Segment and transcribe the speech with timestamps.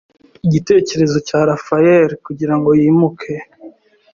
[0.45, 3.33] igitekerezo cya Raphael kugirango yimuke